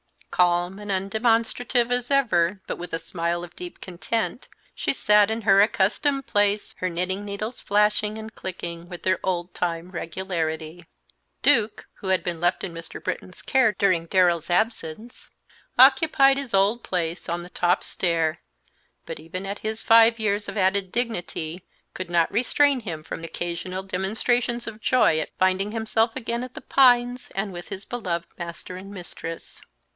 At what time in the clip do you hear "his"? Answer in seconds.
16.37-16.55, 19.61-19.83, 27.69-27.85